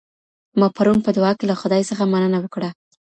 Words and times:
ما 0.59 0.67
پرون 0.77 0.97
په 1.05 1.11
دعا 1.17 1.31
کي 1.37 1.45
له 1.51 1.55
خدای 1.61 1.81
څخه 1.89 2.03
مننه 2.13 2.37
وکړه. 2.41 2.69